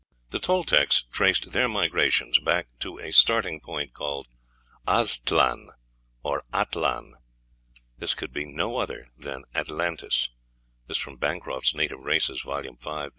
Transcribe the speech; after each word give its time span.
The 0.31 0.39
Toltecs 0.39 1.03
traced 1.11 1.51
their 1.51 1.69
migrations 1.69 2.39
back 2.39 2.69
to 2.79 2.97
a 2.97 3.11
starting 3.11 3.59
point 3.59 3.93
called 3.93 4.27
"Aztlan," 4.87 5.69
or 6.23 6.43
"Atlan." 6.51 7.11
This 7.99 8.15
could 8.15 8.33
be 8.33 8.45
no 8.45 8.77
other 8.77 9.11
than, 9.15 9.43
Atlantis. 9.53 10.31
(Bancroft's 11.19 11.75
"Native 11.75 11.99
Races," 11.99 12.41
vol. 12.41 12.63
v., 12.63 12.69
p. 12.83 13.07